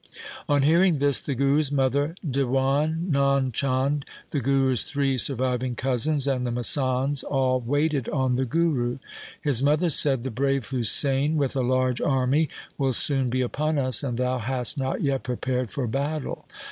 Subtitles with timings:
[0.49, 6.27] On hearing this the Guru's mother, Diwan Nand Chand, the Guru's three sur viving cousins,
[6.27, 8.97] and the masands, all waited on the Guru.
[9.39, 14.01] His mother said,' The brave Husain with a large army will soon be upon us,
[14.01, 16.45] and thou hast not yet prepared for battle.